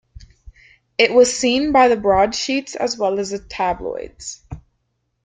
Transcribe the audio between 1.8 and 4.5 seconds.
the broadsheets as well as the tabloids.